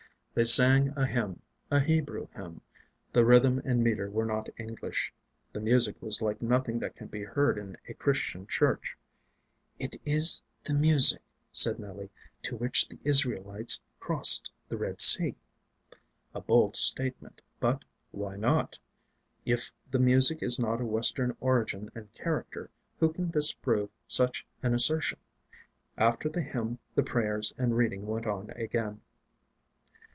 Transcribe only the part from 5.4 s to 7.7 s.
the music was like nothing that can be heard